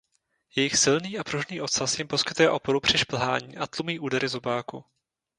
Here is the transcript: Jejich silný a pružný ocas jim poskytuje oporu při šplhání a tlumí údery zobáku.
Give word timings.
Jejich 0.55 0.77
silný 0.77 1.17
a 1.19 1.23
pružný 1.23 1.61
ocas 1.61 1.97
jim 1.99 2.07
poskytuje 2.07 2.49
oporu 2.49 2.79
při 2.79 2.97
šplhání 2.97 3.57
a 3.57 3.67
tlumí 3.67 3.99
údery 3.99 4.27
zobáku. 4.27 4.85